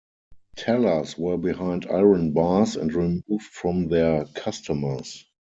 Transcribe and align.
Tellers 0.55 1.15
were 1.15 1.37
behind 1.37 1.85
iron 1.85 2.31
bars 2.33 2.75
and 2.75 2.91
removed 2.91 3.43
from 3.51 3.87
their 3.87 4.25
customers. 4.33 5.25